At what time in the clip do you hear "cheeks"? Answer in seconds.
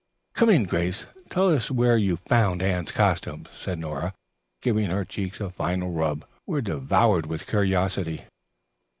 5.05-5.39